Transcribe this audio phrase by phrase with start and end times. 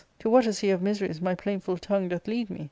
[0.17, 2.59] to what a sea of miseries my plaintful tongue doth lead me